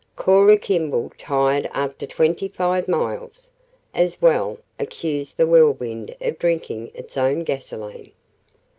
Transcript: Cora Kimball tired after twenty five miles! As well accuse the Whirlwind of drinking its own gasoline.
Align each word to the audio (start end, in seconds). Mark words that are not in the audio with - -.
Cora 0.15 0.57
Kimball 0.57 1.11
tired 1.15 1.69
after 1.75 2.07
twenty 2.07 2.47
five 2.47 2.87
miles! 2.87 3.51
As 3.93 4.19
well 4.19 4.57
accuse 4.79 5.29
the 5.31 5.45
Whirlwind 5.45 6.15
of 6.19 6.39
drinking 6.39 6.89
its 6.95 7.17
own 7.17 7.43
gasoline. 7.43 8.11